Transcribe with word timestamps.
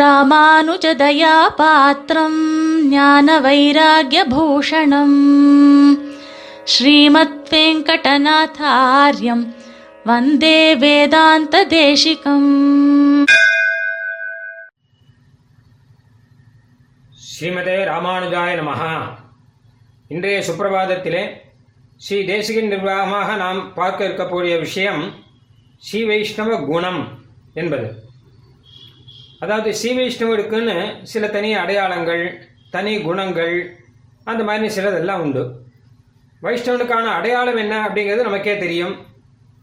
ராமானுஜதயாபாத்திரம் 0.00 2.40
ஞான 2.88 3.40
வைராகியபூஷணம் 3.40 5.20
ஸ்ரீமத் 6.64 7.50
வெங்கடநாதாரியம் 7.50 9.54
வந்தே 10.04 10.74
வேதாந்த 10.74 11.66
தேசிகம் 11.66 13.26
ஸ்ரீமதே 17.26 17.84
ராமானுஜாய 17.90 18.60
நமஹா 18.60 19.22
இன்றைய 20.08 20.42
சுப்பிரபாதத்திலே 20.46 21.42
ஸ்ரீ 21.96 22.24
தேசிகன் 22.24 22.66
நிர்வாகமாக 22.66 23.36
நாம் 23.36 23.74
பார்க்க 23.74 24.08
இருக்கக்கூடிய 24.08 24.58
விஷயம் 24.58 25.14
ஸ்ரீ 25.78 26.04
வைஷ்ணவ 26.04 26.64
குணம் 26.64 27.22
என்பது. 27.54 28.03
அதாவது 29.44 29.70
ஸ்ரீ 29.78 29.90
வைஷ்ணவருக்குன்னு 29.96 30.76
சில 31.12 31.28
தனி 31.36 31.48
அடையாளங்கள் 31.62 32.22
தனி 32.74 32.92
குணங்கள் 33.02 33.56
அந்த 34.30 34.42
மாதிரி 34.48 34.68
சிலதெல்லாம் 34.76 35.22
உண்டு. 35.24 35.42
வைஷ்ணவனுக்கான 36.42 37.10
அடையாளம் 37.18 37.60
என்ன 37.62 37.74
அப்படிங்கிறது 37.86 38.28
நமக்கே 38.28 38.54
தெரியும். 38.58 38.94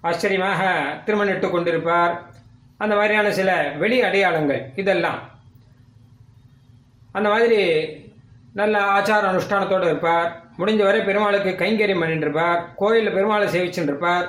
ஆச்சரியமாக 0.01 0.61
திருமணிட்டு 1.05 1.47
கொண்டிருப்பார். 1.53 2.13
அந்த 2.77 2.93
மாதிரியான 2.95 3.31
சில 3.39 3.49
வெளி 3.81 3.97
அடையாளங்கள் 4.01 4.61
இதெல்லாம். 4.75 5.19
அந்த 7.11 7.27
மாதிரி 7.29 7.59
நல்ல 8.53 8.77
ஆச்சார 8.95 9.23
அனுஷ்டானத்தோடு 9.31 9.89
இருப்பார். 9.91 10.29
முடிஞ்ச 10.59 10.81
வரை 10.83 11.01
பெருமாளுக்கு 11.01 11.51
கைங்கரியம் 11.63 12.01
பண்ணிட்டுருப்பார். 12.03 12.61
கோயிலில் 12.75 13.15
பெருமாளை 13.17 13.47
சேவிச்சுட்டு 13.55 13.91
இருப்பார் 13.93 14.25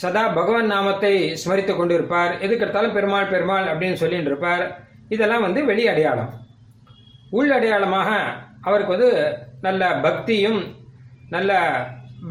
சதா 0.00 0.22
பகவான் 0.28 0.72
நாமத்தை 0.72 1.14
ஸ்மரித்து 1.42 1.72
கொண்டு 1.76 1.94
இருப்பார் 1.94 2.32
எதுக்கெடுத்தாலும் 2.46 2.96
பெருமாள் 2.96 3.32
பெருமாள் 3.32 3.66
அப்படின்னு 3.72 4.00
சொல்லிட்டு 4.02 4.30
இருப்பார் 4.30 4.64
இதெல்லாம் 5.14 5.44
வந்து 5.46 5.60
வெளி 5.70 5.84
அடையாளம். 5.92 6.30
உள் 7.38 7.52
அடையாளமாக 7.56 8.10
அவருக்கு 8.68 8.94
வந்து 8.96 9.10
நல்ல 9.66 9.82
பக்தியும் 10.06 10.60
நல்ல 11.34 11.52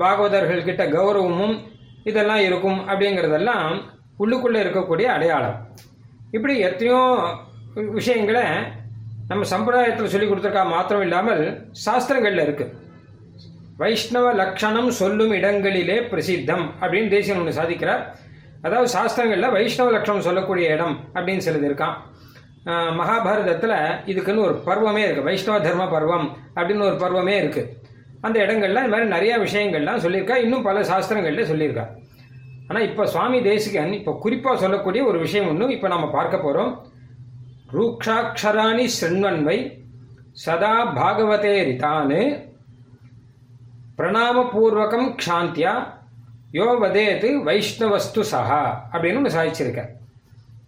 பாகவதர்கள் 0.01 0.67
கிட்ட 0.67 0.83
கௌரவமும் 0.95 1.55
இதெல்லாம் 2.09 2.43
இருக்கும் 2.47 2.79
அப்படிங்கிறதெல்லாம் 2.89 3.67
உள்ளுக்குள்ளே 4.21 4.59
இருக்கக்கூடிய 4.63 5.07
அடையாளம். 5.15 5.57
இப்படி 6.35 6.53
எத்தனையோ 6.67 7.01
விஷயங்களை 7.99 8.45
நம்ம 9.29 9.45
சம்பிரதாயத்தில் 9.53 10.13
சொல்லி 10.13 10.27
கொடுத்துருக்கா 10.27 10.63
மாத்திரம் 10.75 11.05
இல்லாமல் 11.07 11.43
சாஸ்திரங்களில் 11.85 12.43
இருக்கு. 12.45 12.65
வைஷ்ணவ 13.81 14.27
லக்ஷணம் 14.41 14.91
சொல்லும் 15.01 15.33
இடங்களிலே 15.39 15.97
பிரசித்தம் 16.11 16.65
அப்படின்னு 16.81 17.09
தேசியம் 17.15 17.39
ஒன்று 17.41 17.57
சாதிக்கிறார். 17.59 18.03
அதாவது 18.65 18.87
சாஸ்திரங்களில் 18.95 19.53
வைஷ்ணவ 19.55 19.91
லட்சணம் 19.95 20.27
சொல்லக்கூடிய 20.27 20.67
இடம் 20.75 20.95
அப்படின்னு 21.15 21.45
சிலது 21.47 21.67
இருக்கான் 21.69 21.97
மகாபாரதத்தில் 22.99 23.77
இதுக்குன்னு 24.11 24.45
ஒரு 24.47 24.55
பருவமே 24.65 25.03
இருக்கு. 25.05 25.27
வைஷ்ணவ 25.29 25.57
தர்ம 25.59 25.83
பருவம் 25.89 26.27
அப்படின்னு 26.55 26.87
ஒரு 26.89 26.97
பருவமே 27.03 27.35
இருக்கு. 27.41 27.63
அந்த 28.21 28.37
இடங்கள்ல 28.45 28.81
இந்த 28.83 28.93
மாதிரி 28.93 29.07
நிறைய 29.07 29.33
விஷயங்கள்லாம் 29.37 30.03
சொல்லியிருக்கா. 30.05 30.35
இன்னும் 30.45 30.67
பல 30.69 30.81
சாஸ்திரங்கள்ல 30.81 31.45
சொல்லியிருக்கா. 31.51 31.85
ஆனால் 32.69 32.85
இப்போ 32.89 33.03
சுவாமி 33.07 33.41
தேசிகன் 33.41 33.91
இப்போ 33.91 34.13
குறிப்பாக 34.23 34.57
சொல்லக்கூடிய 34.57 35.01
ஒரு 35.05 35.19
விஷயம் 35.19 35.47
ஒன்று 35.47 35.75
இப்போ 35.75 35.87
நம்ம 35.87 36.07
பார்க்க 36.09 36.37
போகிறோம் 36.37 36.71
ரூக்ஷாட்சராணி 37.73 38.85
சிருண்வன்வை 38.99 39.57
சதா 40.45 40.73
பாகவதே 40.97 41.53
ரிதானு 41.69 42.21
பிரணாமபூர்வகம் 43.97 45.07
க்ஷாந்தியா 45.21 45.73
யோ 46.51 46.67
வதேது 46.81 47.29
வைஷ்ணவஸ்து 47.47 48.21
சஹா 48.33 48.63
அப்படின்னு 48.91 49.15
ஒன்று 49.15 49.35
சாதிச்சிருக்கேன் 49.37 49.89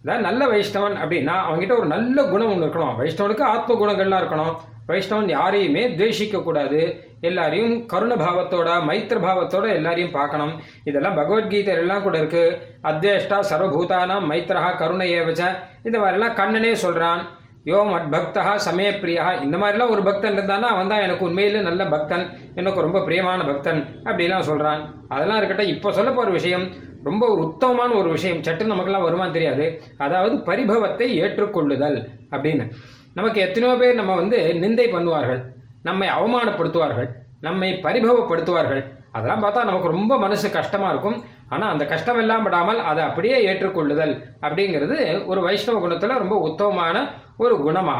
அதாவது 0.02 0.24
நல்ல 0.28 0.46
வைஷ்ணவன் 0.46 0.96
அப்படின்னா 1.02 1.34
அவங்ககிட்ட 1.46 1.74
ஒரு 1.78 1.86
நல்ல 1.86 2.24
குணம் 2.24 2.52
ஒன்று 2.52 2.66
இருக்கணும். 2.66 2.98
வைஷ்ணவனுக்கு 3.00 3.44
ஆத்ம 3.54 3.74
குணங்கள்லாம் 3.74 4.22
இருக்கணும். 4.22 4.54
வைஷ்ணவன் 4.88 5.28
யாரையுமே 5.28 5.82
துவேஷிக்க 5.88 6.42
கூடாது 6.42 7.08
எல்லாரையும் 7.20 7.86
கருண 7.86 8.14
பாவத்தோட 8.14 8.68
மைத்திர 8.88 9.18
பாவத்தோட 9.26 9.66
எல்லாரையும் 9.74 10.10
பார்க்கணும். 10.10 10.54
இதெல்லாம் 10.84 11.16
பகவத்கீதையில 11.16 11.84
எல்லாம் 11.84 12.02
கூட 12.02 12.18
இருக்கு. 12.18 12.44
அத்வேஷ்டா 12.82 13.40
சர்வபூதானாம் 13.50 14.28
மைத்திரஹா 14.30 14.76
கருண 14.76 15.04
ஏவச்ச 15.04 15.42
இந்த 15.82 15.98
மாதிரிலாம் 15.98 16.38
கண்ணனே 16.40 16.72
சொல்றான். 16.86 17.20
யோ 17.64 17.78
மத் 17.92 18.10
பக்தா 18.12 18.54
சமய 18.66 18.90
பிரியா. 18.98 19.32
இந்த 19.32 19.56
மாதிரிலாம் 19.56 19.90
ஒரு 19.90 20.02
பக்தன் 20.02 20.36
இருந்தானா 20.36 20.68
அவன் 20.74 20.88
தான் 20.88 21.00
எனக்கு 21.00 21.28
உண்மையில 21.28 21.60
நல்ல 21.60 21.84
பக்தன். 21.84 22.24
எனக்கு 22.54 22.80
ரொம்ப 22.80 23.00
பிரியமான 23.04 23.44
பக்தன். 23.44 23.80
அப்படிலாம் 24.04 24.48
சொல்றான். 24.50 24.80
அதெல்லாம் 25.08 25.36
இருக்கட்டும். 25.36 25.72
இப்போ 25.74 25.92
சொல்ல 25.92 26.10
போற 26.10 26.30
விஷயம் 26.30 26.64
ரொம்ப 27.04 27.28
ஒரு 27.28 27.42
உத்தமமான 27.42 27.92
ஒரு 27.92 28.10
விஷயம். 28.10 28.40
சட்டு 28.40 28.64
நமக்கெல்லாம் 28.64 29.06
வருமான்னு 29.06 29.30
தெரியாது. 29.30 29.82
அதாவது 29.98 30.36
பரிபவத்தை 30.36 31.08
ஏற்றுக்கொள்ளுதல் 31.24 31.98
அப்படின்னு. 32.30 32.70
நமக்கு 33.14 33.40
எத்தனையோ 33.40 33.76
பேர் 33.76 33.94
நம்ம 33.94 34.14
வந்து 34.14 34.38
நிந்தை 34.60 34.86
பண்ணுவார்கள். 34.94 35.42
நம்மை 35.82 36.08
அவமானப்படுத்துவார்கள். 36.08 37.08
நம்மை 37.40 37.80
பரிபவப்படுத்துவார்கள். 37.82 38.82
அதெல்லாம் 39.12 39.42
பார்த்தா 39.42 39.64
நமக்கு 39.64 39.88
ரொம்ப 39.88 40.18
மனசு 40.18 40.50
கஷ்டமா 40.50 40.88
இருக்கும். 40.88 41.22
ஆனா 41.48 41.68
அந்த 41.68 41.84
கஷ்டம் 41.86 42.18
எல்லாம் 42.18 42.42
படாமல் 42.42 42.78
அதை 42.78 43.04
அப்படியே 43.04 43.52
ஏற்றுக்கொள்ளுதல் 43.52 44.12
அப்படிங்கிறது 44.40 45.26
ஒரு 45.26 45.40
வைஷ்ணவ 45.40 45.78
குணத்துல 45.86 46.18
ரொம்ப 46.18 46.36
உத்தமமான 46.38 47.10
ஒரு 47.36 47.56
குணமா. 47.56 47.96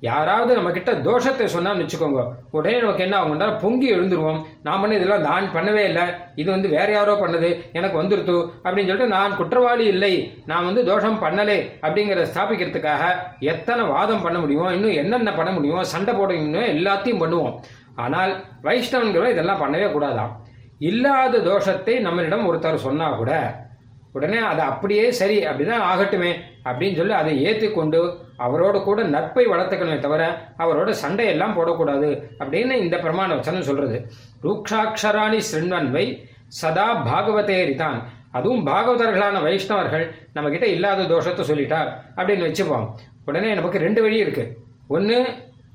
யாராவது 0.00 0.54
நம்ம 0.54 0.70
கிட்ட 0.70 0.92
தோஷத்தை 0.92 1.48
சொன்னான்னு 1.54 1.86
வச்சுக்கோங்க 1.86 2.32
உடனே 2.50 2.78
நமக்கு 2.78 3.02
என்ன 3.02 3.24
ஆகும்னா 3.24 3.60
பொங்கி 3.60 3.94
எழுந்துருவோம். 3.94 4.42
நான் 4.62 4.80
பண்ண 4.80 4.96
இதெல்லாம் 4.96 5.20
நான் 5.20 5.50
பண்ணவே 5.54 5.84
இல்லை. 5.84 6.02
இது 6.34 6.50
வந்து 6.50 6.68
வேற 6.68 6.92
யாரோ 6.92 7.14
பண்ணது. 7.14 7.72
எனக்கு 7.72 8.02
வந்துருத்து. 8.02 8.50
அப்படின்னு 8.64 8.90
சொல்லிட்டு 8.90 9.06
நான் 9.06 9.36
குற்றவாளி 9.36 9.84
இல்லை. 9.84 10.42
நான் 10.46 10.64
வந்து 10.64 10.84
தோஷம் 10.84 11.22
பண்ணலே. 11.22 11.70
அப்படிங்கிறத 11.82 12.26
ஸ்தாபிக்கிறதுக்காக 12.34 13.12
எத்தனை 13.40 13.84
வாதம் 13.84 14.22
பண்ண 14.22 14.38
முடியும் 14.38 14.70
இன்னும் 14.70 14.92
என்னென்ன 14.92 15.32
பண்ண 15.32 15.52
முடியும் 15.52 15.82
சண்டை 15.82 16.14
போட 16.14 16.32
முடியும் 16.32 16.76
எல்லாத்தையும் 16.76 17.22
பண்ணுவோம். 17.22 17.54
ஆனால் 17.94 18.44
வைஷ்ணவன்கிறவன் 18.62 19.30
இதெல்லாம் 19.30 19.62
பண்ணவே 19.62 19.86
கூடாதாம். 19.92 20.30
இல்லாத 20.78 21.38
தோஷத்தை 21.38 21.96
நம்மளிடம் 22.06 22.48
ஒருத்தர் 22.50 22.74
சொன்னா 22.74 23.10
கூட 23.10 23.54
உடனே 24.12 24.38
அது 24.38 24.60
அப்படியே 24.60 25.12
சரி 25.12 25.44
அப்படிதான் 25.44 25.86
ஆகட்டுமே. 25.92 26.32
அப்படின்னு 26.64 26.96
சொல்லி 26.96 27.12
அதை 27.12 27.42
ஏற்றுக்கொண்டு 27.44 28.28
அவரோட 28.46 28.84
கூட 28.84 29.02
நட்பை 29.02 29.46
வளர்த்துக்கணுமே 29.46 29.98
தவிர 29.98 30.22
அவரோட 30.58 30.94
சண்டையெல்லாம் 31.02 31.56
போடக்கூடாது 31.58 32.08
அப்படின்னு 32.38 32.72
இந்த 32.84 32.96
பிரமாண 32.96 33.30
வச்சனம் 33.36 33.68
சொல்றது. 33.68 34.10
ரூக்ஷாட்சராணி 34.42 35.40
சிறுவன்வை 35.50 36.04
சதா 36.46 36.86
பாகவதேரிதான். 37.06 37.98
அதுவும் 38.32 38.66
பாகவதர்களான 38.66 39.42
வைஷ்ணவர்கள் 39.42 40.04
நம்ம 40.32 40.50
கிட்ட 40.50 40.66
இல்லாத 40.66 41.02
தோஷத்தை 41.02 41.44
சொல்லிட்டார் 41.50 41.88
அப்படின்னு 42.16 42.46
வச்சுப்போம். 42.48 42.86
உடனே 43.24 43.54
நமக்கு 43.54 43.78
ரெண்டு 43.78 44.02
வழி 44.02 44.16
இருக்கு. 44.16 44.44
ஒன்று 44.88 45.18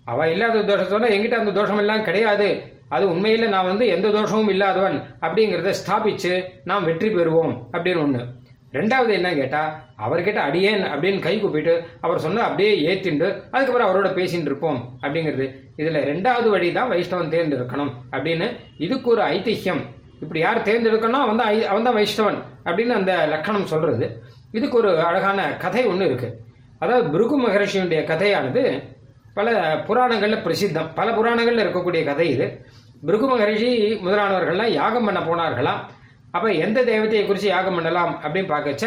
அவ 0.06 0.30
இல்லாத 0.30 0.60
தோஷத்தோட 0.60 1.06
எங்கிட்ட 1.16 1.42
அந்த 1.42 1.52
தோஷம் 1.52 1.78
எல்லாம் 1.78 2.04
கிடையாது. 2.04 2.74
அது 2.90 3.06
உண்மையில 3.10 3.48
நான் 3.48 3.66
வந்து 3.66 3.88
எந்த 3.88 4.08
தோஷமும் 4.10 4.50
இல்லாதவன் 4.50 4.98
அப்படிங்கிறத 5.22 5.74
ஸ்தாபிச்சு 5.82 6.34
நாம் 6.64 6.84
வெற்றி 6.84 7.10
பெறுவோம் 7.16 7.54
அப்படின்னு 7.72 8.02
ஒன்று 8.02 8.24
ரெண்டாவது 8.76 9.12
என்ன 9.12 9.34
கேட்டா 9.34 9.62
அவர்கிட்ட 10.00 10.36
அடியேன் 10.36 10.84
அப்படின்னு 10.84 11.20
கை 11.20 11.40
கூப்பிட்டு 11.40 11.74
அவர் 12.02 12.20
சொன்ன 12.20 12.42
அப்படியே 12.42 12.72
ஏத்திண்டு 12.88 13.28
அதுக்கப்புறம் 13.52 13.90
அவரோட 13.90 14.08
பேசிட்டு 14.08 14.42
இருப்போம் 14.42 14.80
அப்படிங்கிறது. 15.02 15.46
இதுல 15.78 16.00
ரெண்டாவது 16.04 16.50
வழி 16.50 16.72
தான் 16.72 16.92
வைஷ்ணவன் 16.92 17.32
தேர்ந்தெடுக்கணும் 17.32 17.92
அப்படின்னு 18.12 18.48
இதுக்கு 18.78 19.10
ஒரு 19.10 19.22
ஐதிஹ்யம் 19.22 19.82
இப்படி 20.22 20.40
யார் 20.40 20.62
தேர்ந்தெடுக்கணும் 20.62 21.24
அவன் 21.26 21.38
தான் 21.38 21.48
ஐ- 21.48 21.66
அவன் 21.66 21.84
தான் 21.84 21.96
வைஷ்ணவன் 21.96 22.38
அப்படின்னு 22.66 22.90
அந்த 22.90 23.28
லக்கணம் 23.28 23.66
சொல்றது. 23.66 24.22
இதுக்கு 24.52 24.78
ஒரு 24.78 25.00
அழகான 25.00 25.58
கதை 25.58 25.86
ஒன்று 25.86 26.06
இருக்கு. 26.06 26.30
அதாவது 26.80 27.10
பிருகு 27.10 27.48
மகரிஷியுடைய 27.48 28.04
கதையானது 28.04 28.82
பல 29.34 29.50
புராணங்களில் 29.88 30.44
பிரசித்தம். 30.44 30.88
பல 30.96 31.12
புராணங்களில் 31.14 31.68
இருக்கக்கூடிய 31.68 32.06
கதை 32.06 32.30
இது. 32.30 32.66
பிருகு 33.06 33.28
மகரிஷி 33.28 33.94
முதலானவர்கள்லாம் 34.06 34.72
யாகம் 34.72 35.06
பண்ண 35.06 35.20
போனார்களாம். 35.20 35.82
அப்ப 36.36 36.48
எந்த 36.66 36.80
தெய்வத்தை 36.92 37.26
குறித்து 37.26 37.50
யாகம் 37.50 37.78
பண்ணலாம் 37.78 38.14
அப்படின்னு 38.24 38.50
பார்க்கச்ச 38.54 38.86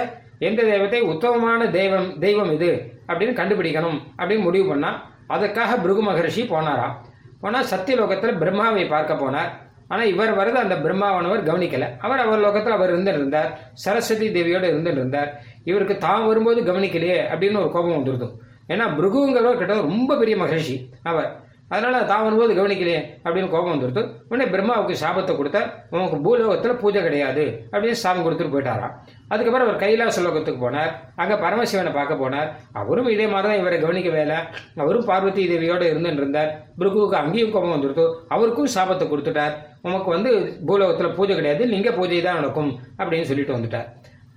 எந்த 0.49 0.61
தெய்வத்தை 0.73 1.01
உத்தமமான 1.13 1.71
தெய்வம் 1.77 2.09
தெய்வம் 2.25 2.51
இது 2.57 2.71
அப்படின்னு 3.09 3.39
கண்டுபிடிக்கணும் 3.41 3.99
அப்படின்னு 4.19 4.47
முடிவு 4.49 4.67
பண்ணா 4.69 4.91
அதுக்காக 5.35 5.71
பிருகு 5.85 6.03
மகரிஷி 6.03 6.43
போனாராம் 6.53 6.97
போனா 7.41 7.59
சத்தியலோகத்துல 7.73 8.31
பிரம்மாவை 8.43 8.85
பார்க்க 8.89 9.15
போனார். 9.15 9.51
ஆனா 9.93 10.03
இவர் 10.13 10.33
வரது 10.39 10.59
அந்த 10.63 10.77
பிரம்மாவானவர் 10.85 11.45
கவனிக்கல. 11.49 11.85
அவர் 12.05 12.23
அவர் 12.25 12.43
லோகத்துல 12.45 12.77
அவர் 12.79 12.93
இருந்துட்டு 12.95 13.21
இருந்தார். 13.21 13.51
சரஸ்வதி 13.85 14.29
தேவியோட 14.37 14.65
இருந்துட்டு 14.73 15.01
இருந்தார். 15.03 15.31
இவருக்கு 15.71 15.95
தான் 16.07 16.27
வரும்போது 16.27 16.61
கவனிக்கலையே 16.71 17.19
அப்படின்னு 17.33 17.61
ஒரு 17.63 17.71
கோபம் 17.77 17.97
வந்துருது. 17.99 18.27
ஏன்னா 18.73 18.87
பிருகுங்கிறவர் 18.99 19.61
கிட்ட 19.61 19.75
ரொம்ப 19.89 20.17
பெரிய 20.23 20.37
மகரிஷி. 20.43 20.77
அவர் 21.11 21.29
அதனால 21.73 21.97
தான் 22.11 22.23
வரும்போது 22.27 22.53
கவனிக்கலையே 22.59 23.01
அப்படின்னு 23.25 23.49
கோபம் 23.55 23.73
வந்துருது 23.75 24.03
உடனே 24.29 24.45
பிரம்மாவுக்கு 24.53 24.95
சாபத்தை 25.03 25.33
கொடுத்த 25.39 25.59
உனக்கு 25.95 26.19
பூலோகத்துல 26.27 26.75
பூஜை 26.83 27.01
கிடையாது 27.07 27.45
அப்படின்னு 27.73 27.99
சாபம் 28.03 28.25
கொடுத்துட்டு 28.27 28.55
போயிட்டாராம். 28.55 28.95
அதுக்கப்புறம் 29.33 29.67
அவர் 29.67 29.81
கைலாச 29.83 30.23
லோகத்துக்கு 30.27 30.61
போனார். 30.65 30.93
அங்க 31.23 31.35
பரமசிவனை 31.45 31.93
பார்க்க 31.97 32.23
போனார். 32.23 32.49
அவரும் 32.81 33.11
இதே 33.15 33.27
மாதிரி 33.33 33.49
தான் 33.51 33.61
இவரை 33.63 33.79
கவனிக்க 33.83 34.11
வேலை. 34.19 34.37
அவரும் 34.83 35.09
பார்வதி 35.11 35.43
தேவியோட 35.51 35.85
இருந்துட்டு 35.93 36.23
இருந்தார். 36.23 36.51
பிருகுவுக்கு 36.79 37.19
அங்கேயும் 37.23 37.53
கோபம் 37.57 37.75
வந்துருத்து. 37.77 38.07
அவருக்கும் 38.37 38.73
சாபத்தை 38.77 39.07
கொடுத்துட்டார். 39.11 39.57
உமக்கு 39.89 40.11
வந்து 40.17 40.31
பூலோகத்துல 40.69 41.11
பூஜை 41.19 41.37
கிடையாது. 41.41 41.65
லிங்க 41.75 41.93
பூஜை 41.99 42.23
தான் 42.29 42.41
நடக்கும் 42.41 42.71
அப்படின்னு 43.01 43.29
சொல்லிட்டு 43.33 43.57
வந்துட்டார். 43.57 43.89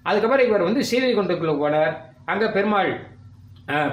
அதுக்கப்புறம் 0.10 0.48
இவர் 0.50 0.68
வந்து 0.70 0.84
சீவை 0.92 1.14
போனார். 1.64 1.94
அங்க 2.34 2.46
பெருமாள் 2.58 2.92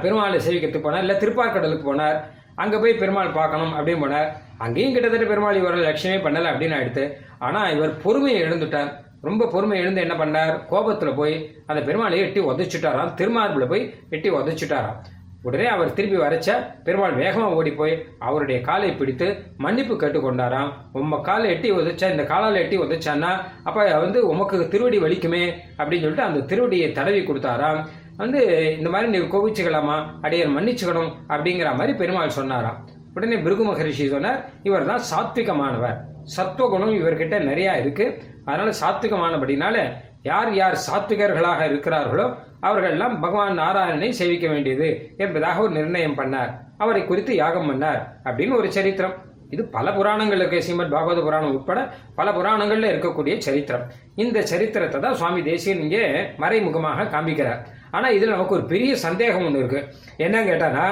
பெருமாளை 0.03 0.39
சேவிக்கிறதுக்கு 0.45 0.87
போனார். 0.87 1.05
இல்லை 1.05 1.17
திருப்பார்கடலுக்கு 1.23 1.85
போனார். 1.89 2.19
அங்கே 2.63 2.79
போய் 2.85 3.01
பெருமாள் 3.03 3.37
பார்க்கணும் 3.41 3.75
அப்படின்னு 3.79 4.05
போனார். 4.05 4.31
அங்கேயும் 4.65 4.95
கிட்டத்தட்ட 4.95 5.27
பெருமாள் 5.33 5.61
இவரை 5.61 5.83
லட்சியமே 5.89 6.19
பண்ணலை 6.25 6.49
அப்படின்னு 6.53 6.77
ஆயிடுத்து 6.79 7.05
ஆனால் 7.49 7.75
இவர் 7.77 7.93
பொறுமையை 8.07 8.41
எழுந்துட்டார் 8.47 8.91
ரொம்ப 9.29 9.47
பொறுமை 9.53 9.77
எழுந்து 9.83 10.03
என்ன 10.07 10.15
பண்ணார்? 10.23 10.57
கோபத்தில் 10.73 11.19
போய் 11.21 11.37
அந்த 11.71 11.81
பெருமாளை 11.87 12.19
எட்டி 12.25 12.41
உதச்சிட்டாராம். 12.51 13.15
திருமார்பில் 13.21 13.71
போய் 13.73 13.85
எட்டி 14.17 14.29
உதச்சிட்டாராம். 14.41 14.99
உடனே 15.47 15.67
அவர் 15.73 15.93
திருப்பி 15.97 16.19
வரைச்ச 16.23 16.49
பெருமாள் 16.87 17.19
வேகமாக 17.21 17.59
ஓடி 17.59 17.73
போய் 17.81 17.93
அவருடைய 18.29 18.59
காலை 18.69 18.89
பிடித்து 19.01 19.27
மன்னிப்பு 19.65 19.95
கேட்டுக்கொண்டாராம். 20.01 20.71
உம்ம 21.01 21.21
காலை 21.29 21.47
எட்டி 21.55 21.69
உதைச்சா 21.77 22.07
இந்த 22.15 22.25
காலால் 22.33 22.61
எட்டி 22.63 22.79
உதைச்சான்னா 22.85 23.31
அப்போ 23.69 23.85
வந்து 24.05 24.21
உமக்கு 24.33 24.59
திருவடி 24.73 25.01
வலிக்குமே 25.05 25.45
அப்படின்னு 25.79 26.05
சொல்லிட்டு 26.05 26.29
அந்த 26.29 26.45
திருவடியை 26.51 26.89
தடவி 26.99 27.21
கொடுத்தாராம். 27.29 27.81
வந்து 28.21 28.41
இந்த 28.79 28.89
மாதிரி 28.93 29.09
நீ 29.13 29.19
கோபிச்சுக்கலாமா? 29.33 29.97
அடியர் 30.27 30.55
மன்னிச்சுக்கணும் 30.57 31.11
அப்படிங்கிற 31.29 31.69
மாதிரி 31.79 31.93
பெருமாள் 32.01 32.37
சொன்னாராம். 32.39 32.79
உடனே 33.15 33.37
பிருகு 33.45 33.65
மகரிஷி 33.65 34.07
சொன்னார் 34.09 34.41
இவர் 34.63 34.89
தான் 34.91 35.05
சாத்விகமானவர். 35.13 35.99
சத்துவகுணம் 36.37 36.95
இவர்கிட்ட 36.99 37.37
நிறையா 37.51 37.73
இருக்கு. 37.83 38.07
அதனால 38.45 38.71
சாத்விகமானபடினால 38.83 39.77
யார் 40.23 40.51
யார் 40.55 40.77
சாத்விகர்களாக 40.87 41.61
இருக்கிறார்களோ 41.71 42.27
அவர்கள்லாம் 42.63 43.21
பகவான் 43.21 43.59
நாராயணனை 43.59 44.11
சேவிக்க 44.21 44.47
வேண்டியது 44.49 44.89
என்பதாக 45.17 45.63
ஒரு 45.65 45.73
நிர்ணயம் 45.73 46.19
பண்ணார். 46.21 46.53
அவரை 46.79 47.03
குறித்து 47.07 47.35
யாகம் 47.43 47.69
பண்ணார் 47.71 48.01
அப்படின்னு 48.25 48.57
ஒரு 48.57 48.69
சரித்திரம். 48.73 49.17
இது 49.55 49.63
பல 49.77 49.87
புராணங்கள் 49.97 50.41
இருக்க 50.41 50.59
ஸ்ரீமத் 50.65 50.93
பாகவத 50.95 51.21
புராணம் 51.27 51.55
உட்பட 51.59 51.81
பல 52.19 52.29
புராணங்களில் 52.37 52.91
இருக்கக்கூடிய 52.93 53.35
சரித்திரம். 53.47 53.85
இந்த 54.23 54.39
சரித்திரத்தை 54.51 54.99
தான் 55.05 55.17
சுவாமி 55.21 55.41
தேசியன் 55.51 55.83
இங்கே 55.85 56.03
மறைமுகமாக 56.43 57.07
காண்பிக்கிறார். 57.15 57.63
ஆனால் 57.97 58.15
இதில் 58.17 58.35
நமக்கு 58.35 58.57
ஒரு 58.59 58.65
பெரிய 58.73 58.93
சந்தேகம் 59.07 59.47
ஒன்று 59.49 59.63
இருக்கு. 59.63 59.81
என்ன 60.27 60.43
கேட்டானா 60.49 60.85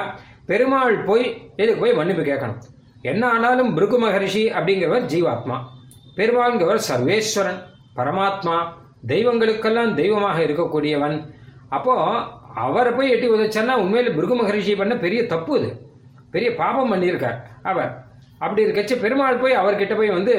பெருமாள் 0.49 0.97
போய் 1.09 1.25
இதுக்கு 1.61 1.81
போய் 1.83 1.97
மன்னிப்பு 1.99 2.23
கேட்கணும்? 2.31 2.59
என்ன 3.11 3.23
ஆனாலும் 3.33 3.69
பிருகு 3.77 3.97
மகரிஷி 4.03 4.43
அப்படிங்கிறவர் 4.57 5.05
ஜீவாத்மா. 5.13 5.57
பெருமாள்ங்கிறவர் 6.19 6.81
சர்வேஸ்வரன் 6.89 7.59
பரமாத்மா. 7.97 8.57
தெய்வங்களுக்கெல்லாம் 9.11 9.93
தெய்வமாக 10.01 10.37
இருக்கக்கூடியவன். 10.47 11.17
அப்போ 11.77 11.93
அவரை 12.65 12.91
போய் 12.97 13.13
எட்டி 13.13 13.27
உதச்சன்னா 13.35 13.73
உண்மையில் 13.83 14.15
பிருகு 14.17 14.35
மகரிஷி 14.41 14.73
பண்ண 14.81 14.93
பெரிய 15.05 15.21
தப்பு 15.33 15.53
இது. 15.59 15.69
பெரிய 16.33 16.49
பாபம் 16.61 16.91
பண்ணியிருக்கார். 16.93 17.37
அவர் 17.69 17.91
அப்படி 18.43 18.65
இருக்கச்சு 18.65 18.95
பெருமாள் 19.03 19.41
போய் 19.43 19.59
அவர்கிட்ட 19.61 19.93
போய் 19.99 20.15
வந்து 20.17 20.33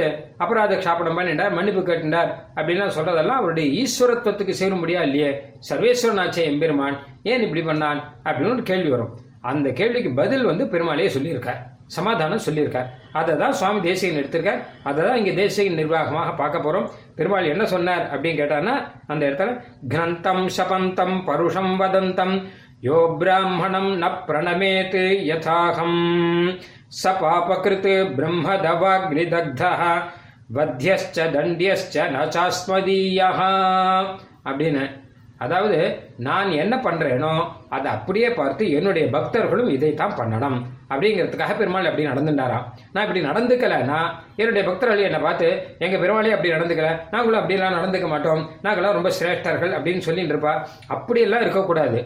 அபராத 0.44 0.74
க்ஷாபனம் 0.82 1.18
பண்ணிட்டார் 1.18 1.56
மன்னிப்பு 1.58 1.82
கேட்டுண்டார் 1.88 2.30
அப்படின்லாம் 2.58 2.94
சொல்றதெல்லாம் 2.96 3.40
அவருடைய 3.40 3.68
ஈஸ்வரத்துவத்துக்கு 3.82 4.54
சேரும்படியா 4.60 5.00
இல்லையே? 5.08 5.30
சர்வேஸ்வரனாச்சே 5.68 6.44
எம்பெருமான் 6.50 6.98
ஏன் 7.32 7.44
இப்படி 7.46 7.64
பண்ணான்? 7.70 8.02
அப்படின்னு 8.26 8.54
ஒரு 8.58 8.64
கேள்வி 8.70 8.92
வரும். 8.94 9.10
அந்த 9.50 9.68
கேள்விக்கு 9.80 10.12
பதில் 10.22 10.48
வந்து 10.50 10.64
பெருமாளையே 10.74 11.10
சொல்லியிருக்கார் 11.16 11.60
சமாதானம் 11.96 12.42
சொல்லியிருக்கார். 12.46 12.88
அதை 13.18 13.34
தான் 13.42 13.54
சுவாமி 13.58 13.78
தேசிகன் 13.86 14.20
எடுத்திருக்கார். 14.20 14.58
அதை 14.88 14.98
தான் 15.04 15.18
இங்கே 15.20 15.32
தேசிகன் 15.38 15.78
நிர்வாகமாக 15.80 16.32
பார்க்க 16.40 16.64
போகிறோம் 16.64 16.88
பெருமாள் 17.18 17.52
என்ன 17.52 17.64
சொன்னார் 17.74 18.04
அப்படின்னு 18.12 18.40
கேட்டான்னா 18.40 18.74
அந்த 19.12 19.22
இடத்துல 19.28 19.54
கிரந்தம் 19.92 20.44
சபந்தம் 20.56 21.16
பருஷம் 21.28 21.72
வதந்தம் 21.82 22.36
யோ 22.88 22.98
பிராமணம் 23.20 23.90
ந 24.02 24.08
பிரணமேத்து 24.26 25.04
யதாகம். 25.30 25.96
स 26.90 27.06
पापकृत् 27.20 27.90
ब्रह्मदवाग्निदग्धः 28.19 29.82
வத்தியஸ்ச 30.56 31.17
தண்டியஸ்ச 31.35 32.05
நச்சாஸ்மதீயா 32.14 33.26
அப்படின்னு. 34.49 34.85
அதாவது 35.44 35.79
நான் 36.26 36.50
என்ன 36.62 36.75
பண்ணுறேனோ 36.85 37.32
அதை 37.69 37.88
அப்படியே 37.96 38.29
பார்த்து 38.38 38.70
என்னுடைய 38.79 39.05
பக்தர்களும் 39.17 39.69
இதைத்தான் 39.75 40.17
பண்ணணும். 40.20 40.56
அப்படிங்கிறதுக்காக 40.90 41.56
பெருமாள் 41.58 41.90
அப்படி 41.90 42.06
நடந்துட்டாராம். 42.06 42.64
நான் 42.93 43.05
இப்படி 43.06 43.23
நடந்துக்கலைன்னா 43.26 44.00
என்னுடைய 44.37 44.62
பக்தர்கள் 44.70 45.06
என்னை 45.08 45.20
பார்த்து 45.20 45.50
எங்கள் 45.79 46.02
பெருமாளே 46.05 46.32
அப்படி 46.37 46.55
நடந்துக்கல. 46.55 46.90
நாங்களும் 47.11 47.40
அப்படிலாம் 47.43 47.79
நடந்துக்க 47.79 48.08
மாட்டோம். 48.08 48.43
நாங்களாம் 48.62 48.99
ரொம்ப 48.99 49.12
சிரேஷ்டர்கள் 49.20 49.76
அப்படின்னு 49.79 49.99
சொல்லிட்டு 49.99 50.35
இருப்பா. 50.35 50.56
அப்படியெல்லாம் 50.87 51.40
இருக்கக்கூடாது. 51.40 52.00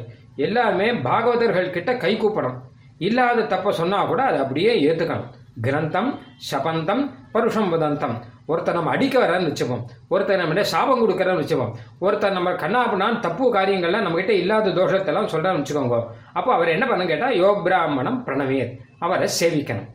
எல்லாமே 0.49 0.91
பாகவதர்கள் 1.09 1.75
கிட்ட 1.79 1.97
கை 1.97 2.15
கூப்பணும். 2.17 2.59
இல்லாத 2.99 3.47
தப்ப 3.53 3.73
சொன்னா 3.73 4.05
கூட 4.05 4.23
அதை 4.23 4.41
அப்படியே 4.41 4.73
ஏத்துக்கணும். 4.89 5.31
கிரந்தம் 5.65 6.11
சபந்தம் 6.51 7.03
பருஷம் 7.33 7.69
வதந்தம் 7.69 8.15
ஒருத்தர் 8.49 8.77
நம்ம 8.79 8.91
அடிக்க 8.91 9.17
வரன்னு 9.25 9.49
வச்சுப்போம். 9.51 9.83
ஒருத்தர் 10.13 10.41
நம்ம 10.43 10.63
சாபம் 10.63 11.03
கொடுக்கறன்னு 11.03 11.43
வச்சுப்போம். 11.43 11.73
ஒருத்தர் 12.01 12.37
நம்ம 12.39 12.51
கண்ணாப்புனான் 12.63 13.21
தப்பு 13.21 13.45
காரியங்கள்லாம் 13.57 14.07
நம்ம 14.07 14.19
கிட்ட 14.19 14.33
இல்லாத 14.33 14.71
தோஷத்தெல்லாம் 14.71 15.31
சொல்றான்னு 15.35 15.61
வச்சுக்கோங்க. 15.61 15.99
அப்போ 16.33 16.55
அவர் 16.55 16.69
என்ன 16.69 16.87
பண்ண 16.87 17.05
கேட்டா 17.05 17.29
யோக 17.43 17.63
பிராமணம் 17.67 18.19
பிரணவேத் 18.27 18.73
அவரை 18.99 19.29
சேவிக்கணும். 19.41 19.89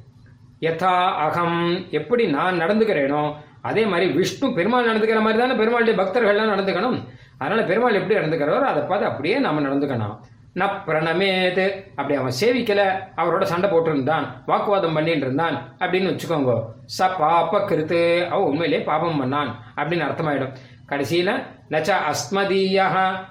யதா 0.61 0.93
அகம் 1.25 1.59
எப்படி 1.99 2.25
நான் 2.27 2.61
நடந்துக்கிறேனோ 2.61 3.35
அதே 3.61 3.85
மாதிரி 3.85 4.07
விஷ்ணு 4.13 4.47
பெருமாள் 4.53 4.89
நடந்துக்கிற 4.89 5.19
மாதிரி 5.21 5.41
தானே 5.41 5.55
பெருமாளுடைய 5.61 5.95
பக்தர்கள்லாம் 6.01 6.53
நடந்துக்கணும். 6.53 6.97
அதனால 7.37 7.63
பெருமாள் 7.63 7.99
எப்படி 7.99 8.19
நடந்துக்கிறாரோ 8.19 8.67
அதை 8.71 8.83
பார்த்து 8.83 9.09
அப்படியே 9.11 9.37
நாம 9.45 9.61
நடந்துக்கணும். 9.67 10.15
ந 10.59 10.65
பிரணமேது 10.85 11.65
அப்படி 11.95 12.15
அவன் 12.19 12.37
சேவிக்கல 12.39 12.81
அவரோட 13.21 13.43
சண்டை 13.51 13.67
போட்டிருந்தான் 13.69 14.25
வாக்குவாதம் 14.49 14.95
பண்ணிட்டு 14.97 15.25
இருந்தான் 15.25 15.57
அப்படின்னு 15.79 16.11
வச்சுக்கோங்க. 16.11 16.53
ச 16.97 17.09
பாப்ப 17.19 17.61
கிருத்து. 17.69 18.01
அவ 18.31 18.39
உண்மையிலே 18.51 18.79
பாபம் 18.89 19.19
பண்ணான் 19.21 19.51
அப்படின்னு 19.79 20.07
அர்த்தமாயிடும். 20.07 20.55
கடைசியில 20.91 21.29
நச்ச 21.73 21.89
அஸ்மதீயா 22.11 22.87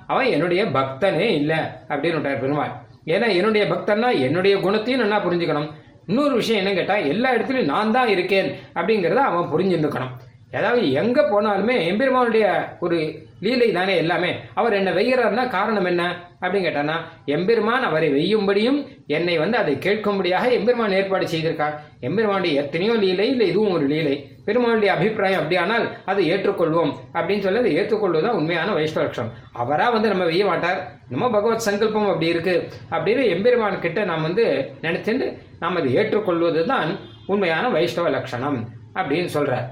அவன் 0.06 0.32
என்னுடைய 0.34 0.62
பக்தனே 0.76 1.26
இல்லை 1.40 1.58
அப்படின்னு 1.88 2.18
விட்டார் 2.18 2.42
பெருமாள். 2.44 2.72
ஏன்னா 3.14 3.26
என்னுடைய 3.38 3.64
பக்தன்னா 3.72 4.08
என்னுடைய 4.26 4.54
குணத்தையும் 4.60 5.02
நல்லா 5.02 5.18
புரிஞ்சுக்கணும்? 5.26 5.68
இன்னொரு 6.06 6.34
விஷயம் 6.34 6.60
என்ன 6.62 6.72
கேட்டா 6.78 6.96
எல்லா 7.12 7.28
இடத்துலயும் 7.34 7.72
நான் 7.74 7.94
தான் 7.98 8.08
இருக்கேன் 8.08 8.48
அப்படிங்கிறத 8.74 9.22
அவன் 9.30 9.52
புரிஞ்சுருக்கணும் 9.52 10.14
ஏதாவது 10.58 10.82
எங்க 11.00 11.20
போனாலுமே 11.30 11.76
எம்பெருமானுடைய 11.90 12.44
ஒரு 12.84 12.98
லீலை 13.44 13.72
தானே 13.72 13.94
எல்லாமே. 14.02 14.30
அவர் 14.54 14.76
என்ன 14.80 14.90
வெய்கிறாருன்னா 14.90 15.44
காரணம் 15.56 15.84
என்ன? 15.84 16.02
அப்படின்னு 16.46 16.68
கேட்டானா 16.68 16.96
எம்பெருமான் 17.24 17.82
அவரை 17.82 18.08
வெய்யும்படியும் 18.12 18.78
என்னை 19.06 19.38
வந்து 19.38 19.56
அதை 19.58 19.74
கேட்கும்படியாக 19.74 20.50
எம்பெருமான் 20.50 20.92
ஏற்பாடு 20.92 21.26
செய்திருக்கார். 21.26 21.74
எம்பெருமானுடைய 22.00 22.62
எத்தனையோ 22.62 22.92
லீலை 22.92 23.28
இல்லை 23.28 23.48
இதுவும் 23.48 23.72
ஒரு 23.72 23.86
லீலை. 23.86 24.16
பெருமானுடைய 24.44 24.94
அபிப்பிராயம் 24.94 25.38
அப்படியானால் 25.38 25.86
அதை 26.04 26.32
ஏற்றுக்கொள்வோம். 26.32 26.92
அப்படின்னு 27.14 27.44
சொல்லி 27.46 27.58
அதை 27.58 27.72
ஏற்றுக்கொள்வதுதான் 27.78 28.38
உண்மையான 28.40 28.72
வைஷ்ணவக்ஷம் 28.72 29.30
அவராக 29.52 29.90
வந்து 29.90 30.08
நம்ம 30.08 30.24
வெய்ய 30.24 30.44
மாட்டார். 30.46 30.80
நம்ம 31.08 31.30
பகவத் 31.30 31.66
சங்கல்பம் 31.68 32.06
அப்படி 32.06 32.26
இருக்கு 32.26 32.68
அப்படின்னு 32.90 33.24
எம்பெருமான் 33.28 33.80
கிட்ட 33.80 34.04
நாம் 34.04 34.22
வந்து 34.22 34.44
நினைச்சுட்டு 34.82 35.38
நாம் 35.60 35.76
அதை 35.76 35.94
ஏற்றுக்கொள்வது 35.94 36.66
தான் 36.66 36.96
உண்மையான 37.26 37.68
வைஷ்ணவ 37.68 38.08
லட்சணம் 38.08 38.68
அப்படின்னு 38.94 39.28
சொல்றார். 39.34 39.66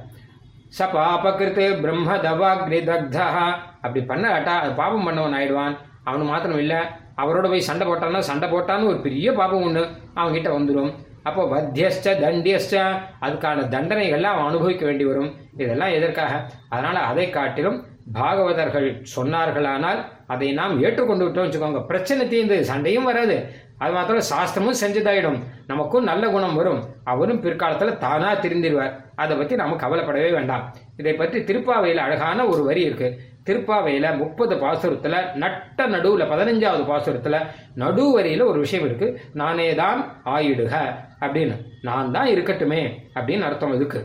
ச 0.78 0.86
பாபகிருத்து 0.94 1.80
பிரம்ம 1.80 2.16
தவாக்னி 2.16 2.78
தக்தா 2.90 3.26
அப்படி 3.84 4.00
பண்ணாட்டா 4.08 4.54
அது 4.62 4.72
பாபம் 4.72 5.06
பண்ணவன் 5.08 5.36
ஆயிடுவான். 5.38 5.74
அவனு 6.06 6.24
மாத்திரம் 6.24 6.58
இல்லை 6.58 6.80
அவரோட 7.22 7.48
போய் 7.48 7.68
சண்டை 7.68 7.84
போட்டான்னா 7.88 8.18
சண்டை 8.18 8.48
போட்டான்னு 8.48 8.90
ஒரு 8.92 9.00
பெரிய 9.06 9.32
பாபம் 9.32 9.62
ஒன்று 9.62 9.82
அவன்கிட்ட 10.20 10.50
வந்துடும் 10.56 10.92
அப்போ 11.28 11.42
வத்தியஸ்ட 11.52 12.14
தண்டியஸ்ட 12.22 12.80
அதுக்கான 13.24 13.66
தண்டனைகள்லாம் 13.74 14.34
அவன் 14.34 14.48
அனுபவிக்க 14.50 14.84
வேண்டி 14.84 15.04
வரும். 15.04 15.30
இதெல்லாம் 15.56 15.94
எதற்காக? 15.98 16.32
அதனால் 16.68 16.98
அதை 17.10 17.30
காட்டிலும் 17.30 17.78
பாகவதர்கள் 18.12 18.88
சொன்னார்களானால் 19.16 20.00
அதை 20.26 20.48
நாம் 20.52 20.82
ஏற்றுக்கொண்டு 20.82 21.24
விட்டோம் 21.26 21.46
வச்சுக்கோங்க. 21.46 21.80
பிரச்சனை 21.86 22.28
தீர்ந்து 22.28 22.56
சண்டையும் 22.64 23.08
வராது. 23.10 23.36
அது 23.78 23.92
மாத்திரம் 23.92 24.28
சாஸ்திரமும் 24.32 24.80
செஞ்சதாயிடும். 24.82 25.38
நமக்கும் 25.66 26.04
நல்ல 26.04 26.24
குணம் 26.28 26.54
வரும். 26.54 26.80
அவரும் 27.04 27.40
பிற்காலத்தில் 27.40 27.98
தானா 27.98 28.32
திருந்திடுவார் 28.34 28.92
அதை 29.22 29.34
பற்றி 29.36 29.54
நாம் 29.54 29.82
கவலைப்படவே 29.84 30.30
வேண்டாம். 30.32 30.64
இதை 30.96 31.14
பற்றி 31.14 31.40
திருப்பாவையில் 31.40 32.04
அழகான 32.06 32.46
ஒரு 32.46 32.62
வரி 32.64 32.82
இருக்கு. 32.82 33.08
திருப்பாவையில 33.46 34.16
முப்பது 34.16 34.54
பாசுரத்துல 34.54 35.36
நட்ட 35.36 35.86
நடுவுல 35.88 36.26
பதினஞ்சாவது 36.32 36.84
பாசுரத்துல 36.90 37.38
நடு 37.74 38.04
ஒரு 38.46 38.58
விஷயம் 38.58 38.86
இருக்கு. 38.86 39.20
நானே 39.34 39.74
தான் 39.74 40.22
ஆயிடுக 40.24 40.74
அப்படின்னு. 41.20 41.56
நான் 41.82 42.12
தான் 42.12 42.26
இருக்கட்டுமே 42.26 42.82
அப்படின்னு 43.14 43.40
அர்த்தம் 43.40 43.74
இதுக்கு. 43.74 44.02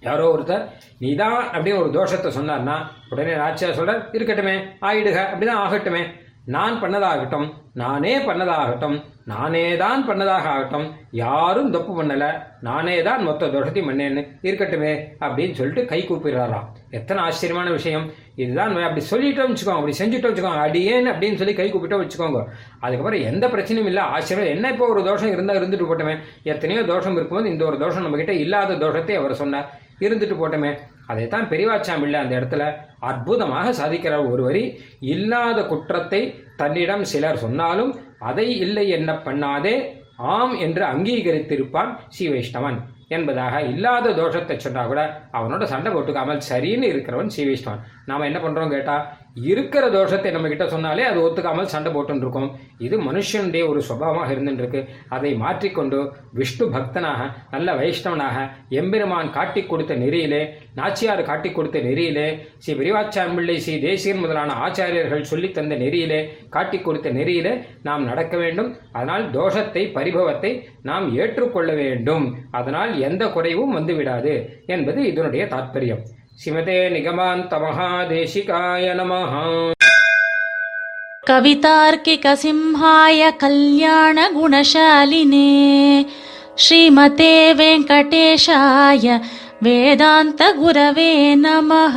யாரோ 0.00 0.26
ஒருத்தர் 0.34 0.64
நீ 0.98 1.14
தான் 1.14 1.48
அப்படின்னு 1.48 1.80
ஒரு 1.80 1.90
தோஷத்தை 1.90 2.30
சொன்னார்னா 2.38 2.76
உடனே 3.10 3.32
ராட்சியா 3.32 3.70
சொல்றார் 3.78 4.02
இருக்கட்டுமே 4.12 4.54
ஆயிடுக 4.80 5.18
அப்படிதான் 5.32 5.62
ஆகட்டுமே. 5.64 6.02
நான் 6.54 6.80
பண்ணதாகட்டும் 6.82 7.48
நானே 7.80 8.12
பண்ணதாகட்டும் 8.26 8.96
நானே 9.30 9.64
தான் 9.82 10.00
பண்ணதாக 10.08 10.46
ஆகட்டும் 10.52 10.86
யாரும் 11.20 11.70
தப்பு 11.74 11.92
பண்ணல 11.98 12.24
நானே 12.66 12.94
தான் 13.08 13.22
மொத்த 13.26 13.46
தோஷத்தையும் 13.46 13.88
பண்ணேன்னு 13.90 14.22
இருக்கட்டுமே 14.48 14.92
அப்படின்னு 15.24 15.56
சொல்லிட்டு 15.58 15.84
கை 15.92 16.00
கூப்பிடுறாராம். 16.08 16.66
எத்தனை 16.98 17.22
ஆச்சரியமான 17.26 17.70
விஷயம். 17.70 18.06
இதுதான் 18.42 18.74
அப்படி 18.88 19.04
சொல்லிட்டோம் 19.10 19.52
வச்சுக்கோங்க 19.52 19.80
அப்படி 19.80 19.96
செஞ்சுட்டோம் 20.00 20.32
வச்சுக்கோங்க 20.32 20.62
அடியேன்னு 20.66 21.12
அப்படின்னு 21.12 21.40
சொல்லி 21.42 21.54
கை 21.60 21.68
கூப்பிட்டோம் 21.72 22.02
வச்சுக்கோங்க. 22.04 22.42
அதுக்கப்புறம் 22.80 23.26
எந்த 23.30 23.46
பிரச்சனையும் 23.54 23.90
இல்லை 23.92 24.04
ஆச்சரியம். 24.16 24.54
என்ன 24.54 24.70
இப்போ 24.74 24.88
ஒரு 24.94 25.02
தோஷம் 25.10 25.34
இருந்தால் 25.34 25.60
இருந்துட்டு 25.60 25.90
போட்டோமே. 25.90 26.16
எத்தனையோ 26.52 26.82
தோஷம் 26.94 27.18
இருக்கும்போது 27.18 27.52
இந்த 27.54 27.64
ஒரு 27.64 27.78
தோஷம் 27.84 28.06
நம்ம 28.08 28.32
இல்லாத 28.44 28.80
தோஷத்தை 28.84 29.16
அவர் 29.22 29.40
சொன்னார் 29.42 29.68
இருந்துட்டு 30.06 30.36
போட்டோமே. 30.42 30.72
அதைத்தான் 31.06 31.48
பெரியவாச்சாமில்ல 31.50 32.22
அந்த 32.24 32.34
இடத்துல. 32.40 32.64
அற்புதமாக 33.00 33.66
சாதிக்கிற 33.72 34.14
ஒருவரி 34.30 34.64
இல்லாத 35.08 35.58
குற்றத்தை 35.62 36.20
தன்னிடம் 36.56 37.04
சிலர் 37.04 37.38
சொன்னாலும் 37.38 37.92
அதை 38.22 38.46
இல்லை 38.58 38.86
என்ன 38.90 39.10
பண்ணாதே 39.24 39.76
ஆம் 40.30 40.54
என்று 40.58 40.82
அங்கீகரித்திருப்பான் 40.84 41.92
ஸ்ரீ 42.08 42.26
வைஷ்ணவன் 42.28 42.78
என்பதாக 43.08 43.54
இல்லாத 43.64 44.12
தோஷத்தை 44.12 44.56
சொன்னா 44.56 44.82
கூட 44.86 45.00
அவனோட 45.32 45.64
சண்டை 45.64 45.90
போட்டுக்காமல் 45.92 46.44
சரின்னு 46.48 46.90
இருக்கிறவன் 46.90 47.32
ஸ்ரீ 47.34 47.44
வைஷ்ணவன் 47.44 47.84
நாம 48.10 48.26
என்ன 48.30 48.38
பண்றோம் 48.44 48.74
கேட்டா 48.74 48.96
இருக்கிற 49.46 49.84
தோஷத்தை 49.94 50.30
நம்ம 50.34 50.48
கிட்ட 50.52 50.64
சொன்னாலே 50.72 51.02
அது 51.08 51.18
ஒத்துக்காமல் 51.24 51.70
சண்டை 51.72 51.90
போட்டுன்னு 51.92 52.24
இருக்கோம் 52.24 52.48
இது 52.86 52.96
மனுஷனுடைய 53.08 53.64
ஒரு 53.72 53.80
சுபாவமாக 53.88 54.34
இருந்துருக்கு 54.34 54.80
அதை 55.16 55.30
மாற்றிக்கொண்டு 55.42 55.98
விஷ்ணு 56.38 56.66
பக்தனாக 56.74 57.28
நல்ல 57.54 57.74
வைஷ்ணவனாக 57.80 58.38
எம்பெருமான் 58.80 59.30
காட்டிக் 59.36 59.70
கொடுத்த 59.70 59.94
நெறியிலே 60.02 60.42
நாச்சியார் 60.74 61.22
காட்டிக் 61.30 61.56
கொடுத்த 61.58 61.78
நெறியிலே 61.88 62.26
ஸ்ரீ 62.64 62.74
விரிவாச்சாம்பிள்ளை 62.80 63.56
ஸ்ரீ 63.64 63.76
தேசியன் 63.86 64.22
முதலான 64.24 64.56
ஆச்சாரியர்கள் 64.66 65.28
சொல்லி 65.30 65.50
தந்த 65.50 65.76
நெறியிலே 65.84 66.20
காட்டிக் 66.56 66.84
கொடுத்த 66.84 67.08
நெறியிலே 67.10 67.54
நாம் 67.88 68.08
நடக்க 68.10 68.34
வேண்டும். 68.36 68.70
அதனால் 68.92 69.26
தோஷத்தை 69.30 69.84
பரிபவத்தை 69.96 70.52
நாம் 70.90 71.06
ஏற்றுக்கொள்ள 71.16 71.70
வேண்டும். 71.82 72.26
அதனால் 72.50 72.92
எந்த 73.08 73.24
குறைவும் 73.36 73.76
வந்துவிடாது 73.78 74.34
என்பது 74.66 75.02
இதனுடைய 75.12 75.44
தாற்பயம் 75.54 76.02
श्रीमते 76.38 76.90
निगमान्तमहादेशिकाय 76.90 78.94
नमः। 78.94 79.74
कवितार्किकसिंहाय 81.28 83.30
कल्याणगुणशालिने 83.30 86.06
श्रीमते 86.58 87.52
वेङ्कटेशाय 87.52 89.20
वेदान्तगुरवे 89.62 91.34
नमः। 91.34 91.96